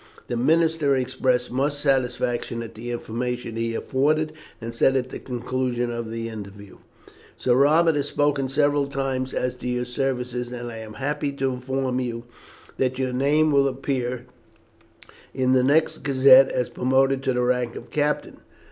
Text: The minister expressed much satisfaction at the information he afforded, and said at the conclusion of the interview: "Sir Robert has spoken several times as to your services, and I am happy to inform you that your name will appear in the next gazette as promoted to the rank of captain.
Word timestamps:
The 0.29 0.35
minister 0.35 0.95
expressed 0.95 1.51
much 1.51 1.73
satisfaction 1.73 2.63
at 2.63 2.73
the 2.73 2.89
information 2.89 3.55
he 3.55 3.75
afforded, 3.75 4.33
and 4.59 4.73
said 4.73 4.95
at 4.95 5.09
the 5.09 5.19
conclusion 5.19 5.91
of 5.91 6.09
the 6.09 6.27
interview: 6.27 6.77
"Sir 7.37 7.53
Robert 7.53 7.93
has 7.93 8.07
spoken 8.07 8.49
several 8.49 8.87
times 8.87 9.31
as 9.31 9.53
to 9.57 9.67
your 9.67 9.85
services, 9.85 10.51
and 10.51 10.71
I 10.71 10.77
am 10.79 10.93
happy 10.95 11.31
to 11.33 11.53
inform 11.53 11.99
you 11.99 12.23
that 12.79 12.97
your 12.97 13.13
name 13.13 13.51
will 13.51 13.67
appear 13.67 14.25
in 15.35 15.53
the 15.53 15.61
next 15.63 16.01
gazette 16.01 16.49
as 16.49 16.69
promoted 16.69 17.21
to 17.21 17.33
the 17.33 17.43
rank 17.43 17.75
of 17.75 17.91
captain. 17.91 18.37